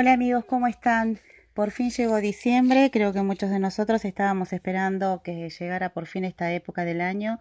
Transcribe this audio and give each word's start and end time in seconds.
Hola 0.00 0.12
amigos, 0.12 0.44
¿cómo 0.44 0.68
están? 0.68 1.18
Por 1.54 1.72
fin 1.72 1.90
llegó 1.90 2.18
diciembre, 2.18 2.88
creo 2.92 3.12
que 3.12 3.22
muchos 3.22 3.50
de 3.50 3.58
nosotros 3.58 4.04
estábamos 4.04 4.52
esperando 4.52 5.22
que 5.24 5.50
llegara 5.50 5.92
por 5.92 6.06
fin 6.06 6.24
esta 6.24 6.52
época 6.52 6.84
del 6.84 7.00
año, 7.00 7.40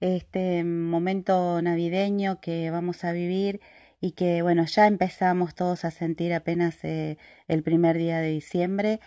este 0.00 0.64
momento 0.64 1.62
navideño 1.62 2.42
que 2.42 2.70
vamos 2.70 3.04
a 3.04 3.12
vivir 3.12 3.62
y 4.02 4.12
que 4.12 4.42
bueno, 4.42 4.66
ya 4.66 4.86
empezamos 4.86 5.54
todos 5.54 5.86
a 5.86 5.90
sentir 5.90 6.34
apenas 6.34 6.76
eh, 6.84 7.16
el 7.48 7.62
primer 7.62 7.96
día 7.96 8.18
de 8.18 8.32
diciembre 8.32 9.00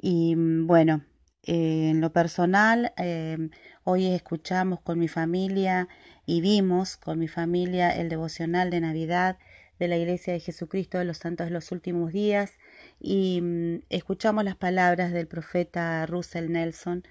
y 0.00 0.36
bueno, 0.36 1.02
eh, 1.42 1.90
en 1.90 2.00
lo 2.00 2.12
personal, 2.12 2.92
eh, 2.98 3.50
hoy 3.82 4.06
escuchamos 4.06 4.80
con 4.80 5.00
mi 5.00 5.08
familia 5.08 5.88
y 6.24 6.40
vimos 6.40 6.96
con 6.98 7.18
mi 7.18 7.26
familia 7.26 7.90
el 7.90 8.08
devocional 8.08 8.70
de 8.70 8.80
Navidad 8.80 9.38
de 9.78 9.88
la 9.88 9.96
Iglesia 9.96 10.32
de 10.32 10.40
Jesucristo 10.40 10.98
de 10.98 11.04
los 11.04 11.18
Santos 11.18 11.46
de 11.46 11.52
los 11.52 11.72
Últimos 11.72 12.12
Días 12.12 12.52
y 13.00 13.40
mm, 13.42 13.82
escuchamos 13.90 14.44
las 14.44 14.56
palabras 14.56 15.12
del 15.12 15.26
profeta 15.26 16.06
Russell 16.06 16.50
Nelson. 16.50 17.04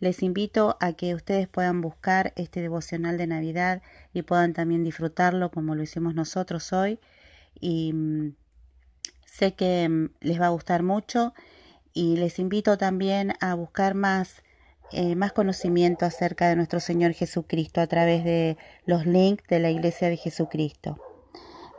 Les 0.00 0.22
invito 0.22 0.76
a 0.80 0.94
que 0.94 1.14
ustedes 1.14 1.48
puedan 1.48 1.80
buscar 1.80 2.32
este 2.36 2.60
devocional 2.60 3.18
de 3.18 3.26
Navidad 3.26 3.82
y 4.12 4.22
puedan 4.22 4.52
también 4.52 4.84
disfrutarlo 4.84 5.50
como 5.50 5.74
lo 5.74 5.82
hicimos 5.82 6.14
nosotros 6.14 6.72
hoy. 6.72 6.98
Y 7.58 7.92
mm, 7.92 8.34
sé 9.26 9.54
que 9.54 9.88
mm, 9.88 10.10
les 10.20 10.40
va 10.40 10.46
a 10.46 10.50
gustar 10.50 10.82
mucho 10.82 11.34
y 11.92 12.16
les 12.16 12.38
invito 12.38 12.78
también 12.78 13.34
a 13.40 13.54
buscar 13.54 13.94
más, 13.94 14.42
eh, 14.92 15.16
más 15.16 15.32
conocimiento 15.32 16.06
acerca 16.06 16.48
de 16.48 16.56
nuestro 16.56 16.80
Señor 16.80 17.12
Jesucristo 17.12 17.80
a 17.80 17.86
través 17.86 18.24
de 18.24 18.56
los 18.86 19.06
links 19.06 19.46
de 19.48 19.58
la 19.58 19.70
Iglesia 19.70 20.08
de 20.08 20.16
Jesucristo. 20.16 21.09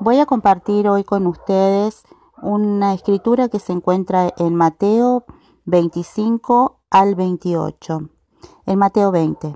Voy 0.03 0.17
a 0.17 0.25
compartir 0.25 0.89
hoy 0.89 1.03
con 1.03 1.27
ustedes 1.27 2.01
una 2.41 2.95
escritura 2.95 3.49
que 3.49 3.59
se 3.59 3.71
encuentra 3.71 4.33
en 4.39 4.55
Mateo 4.55 5.25
25 5.65 6.79
al 6.89 7.13
28. 7.13 8.09
En 8.65 8.79
Mateo 8.79 9.11
20. 9.11 9.55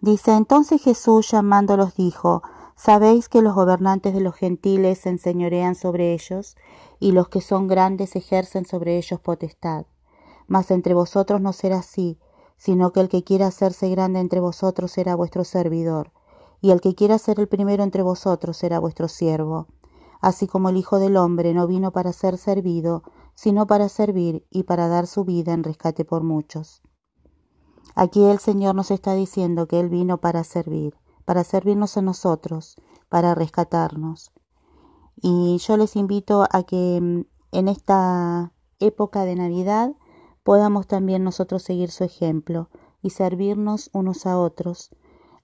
Dice, 0.00 0.36
entonces 0.36 0.80
Jesús 0.80 1.32
llamándolos 1.32 1.96
dijo, 1.96 2.44
¿sabéis 2.76 3.28
que 3.28 3.42
los 3.42 3.56
gobernantes 3.56 4.14
de 4.14 4.20
los 4.20 4.36
gentiles 4.36 4.98
se 4.98 5.08
enseñorean 5.08 5.74
sobre 5.74 6.12
ellos, 6.12 6.56
y 7.00 7.10
los 7.10 7.28
que 7.28 7.40
son 7.40 7.66
grandes 7.66 8.14
ejercen 8.14 8.64
sobre 8.64 8.96
ellos 8.96 9.18
potestad? 9.18 9.86
Mas 10.46 10.70
entre 10.70 10.94
vosotros 10.94 11.40
no 11.40 11.52
será 11.52 11.78
así, 11.78 12.20
sino 12.58 12.92
que 12.92 13.00
el 13.00 13.08
que 13.08 13.24
quiera 13.24 13.48
hacerse 13.48 13.90
grande 13.90 14.20
entre 14.20 14.38
vosotros 14.38 14.92
será 14.92 15.16
vuestro 15.16 15.42
servidor 15.42 16.12
y 16.60 16.70
el 16.70 16.80
que 16.80 16.94
quiera 16.94 17.18
ser 17.18 17.40
el 17.40 17.48
primero 17.48 17.82
entre 17.82 18.02
vosotros 18.02 18.56
será 18.56 18.78
vuestro 18.78 19.08
siervo. 19.08 19.66
Así 20.20 20.46
como 20.46 20.68
el 20.68 20.76
Hijo 20.76 20.98
del 20.98 21.16
Hombre 21.16 21.54
no 21.54 21.66
vino 21.66 21.92
para 21.92 22.12
ser 22.12 22.38
servido, 22.38 23.02
sino 23.34 23.66
para 23.66 23.88
servir 23.88 24.44
y 24.50 24.64
para 24.64 24.88
dar 24.88 25.06
su 25.06 25.24
vida 25.24 25.52
en 25.52 25.62
rescate 25.62 26.04
por 26.04 26.24
muchos. 26.24 26.82
Aquí 27.94 28.24
el 28.24 28.38
Señor 28.38 28.74
nos 28.74 28.90
está 28.90 29.14
diciendo 29.14 29.68
que 29.68 29.80
Él 29.80 29.88
vino 29.88 30.18
para 30.18 30.44
servir, 30.44 30.96
para 31.24 31.44
servirnos 31.44 31.96
a 31.96 32.02
nosotros, 32.02 32.76
para 33.08 33.34
rescatarnos. 33.34 34.32
Y 35.20 35.58
yo 35.58 35.76
les 35.76 35.96
invito 35.96 36.46
a 36.50 36.62
que 36.62 37.00
mm, 37.00 37.20
en 37.52 37.68
esta 37.68 38.52
época 38.78 39.24
de 39.24 39.34
Navidad 39.34 39.92
podamos 40.44 40.86
también 40.86 41.24
nosotros 41.24 41.62
seguir 41.62 41.90
su 41.90 42.04
ejemplo 42.04 42.70
y 43.02 43.10
servirnos 43.10 43.90
unos 43.92 44.26
a 44.26 44.38
otros, 44.38 44.90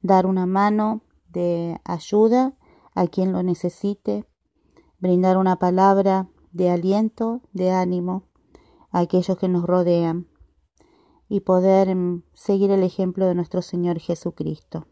dar 0.05 0.27
una 0.27 0.45
mano 0.45 1.01
de 1.31 1.81
ayuda 1.83 2.53
a 2.95 3.07
quien 3.07 3.33
lo 3.33 3.43
necesite, 3.43 4.27
brindar 4.99 5.39
una 5.39 5.57
palabra 5.57 6.29
de 6.53 6.71
aliento, 6.71 7.41
de 7.55 7.71
ánimo 7.71 8.25
a 8.91 9.01
aquellos 9.01 9.39
que 9.39 9.49
nos 9.49 9.65
rodean 9.65 10.29
y 11.27 11.41
poder 11.41 11.97
mm, 11.97 12.23
seguir 12.35 12.71
el 12.71 12.83
ejemplo 12.83 13.27
de 13.27 13.35
nuestro 13.35 13.63
Señor 13.63 13.99
Jesucristo. 13.99 14.87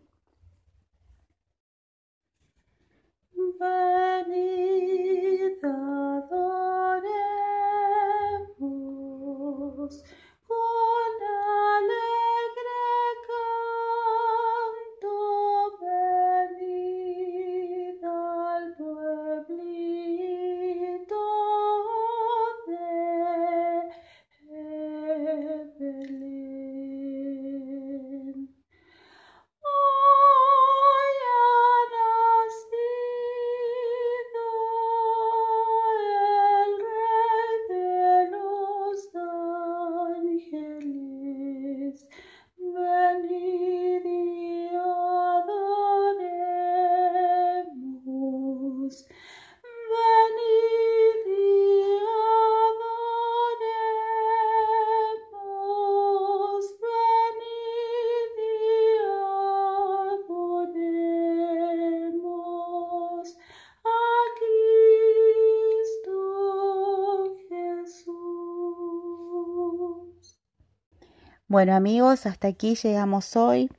Bueno 71.52 71.74
amigos, 71.74 72.24
hasta 72.24 72.48
aquí 72.48 72.76
llegamos 72.76 73.36
hoy. 73.36 73.70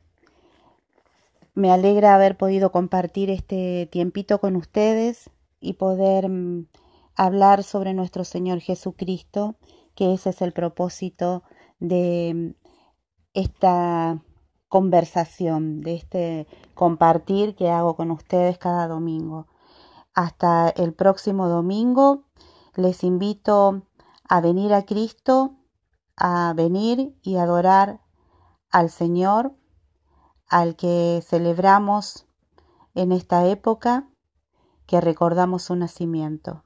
Me 1.55 1.71
alegra 1.71 2.13
haber 2.13 2.37
podido 2.37 2.71
compartir 2.71 3.31
este 3.31 3.89
tiempito 3.91 4.39
con 4.39 4.55
ustedes 4.55 5.31
y 5.59 5.73
poder 5.73 6.29
mm, 6.29 6.67
hablar 7.15 7.63
sobre 7.63 7.95
nuestro 7.95 8.25
Señor 8.25 8.59
Jesucristo, 8.59 9.55
que 9.95 10.13
ese 10.13 10.29
es 10.29 10.43
el 10.43 10.51
propósito 10.53 11.41
de 11.79 12.33
mm, 12.35 12.49
esta 13.33 14.21
conversación, 14.67 15.81
de 15.81 15.95
este 15.95 16.47
compartir 16.75 17.55
que 17.55 17.71
hago 17.71 17.95
con 17.95 18.11
ustedes 18.11 18.59
cada 18.59 18.87
domingo. 18.87 19.47
Hasta 20.13 20.69
el 20.69 20.93
próximo 20.93 21.49
domingo 21.49 22.25
les 22.75 23.03
invito 23.03 23.81
a 24.29 24.41
venir 24.41 24.75
a 24.75 24.85
Cristo 24.85 25.55
a 26.15 26.53
venir 26.55 27.17
y 27.21 27.37
adorar 27.37 28.01
al 28.69 28.89
Señor, 28.89 29.53
al 30.47 30.75
que 30.75 31.23
celebramos 31.25 32.27
en 32.95 33.11
esta 33.11 33.47
época, 33.47 34.07
que 34.85 35.01
recordamos 35.01 35.63
su 35.63 35.75
nacimiento. 35.75 36.63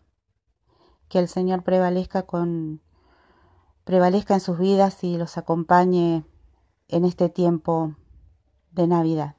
Que 1.07 1.19
el 1.19 1.29
Señor 1.29 1.63
prevalezca 1.63 2.23
con 2.23 2.81
prevalezca 3.85 4.33
en 4.33 4.41
sus 4.41 4.59
vidas 4.59 5.01
y 5.05 5.17
los 5.17 5.37
acompañe 5.37 6.25
en 6.89 7.05
este 7.05 7.29
tiempo 7.29 7.95
de 8.71 8.85
Navidad. 8.85 9.36